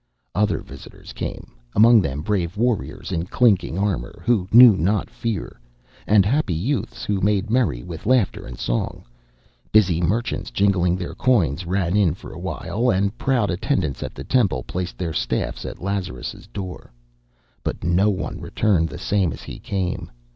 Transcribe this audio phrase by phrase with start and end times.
[0.33, 5.59] Other visitors came, among them brave warriors in clinking armour, who knew not fear,
[6.07, 9.05] and happy youths who made merry with laughter and song.
[9.71, 14.63] Busy merchants, jingling their coins, ran in for awhile, and proud attendants at the Temple
[14.63, 16.91] placed their staffs at Lazarus' door.
[17.63, 20.09] But no one returned the same as he came.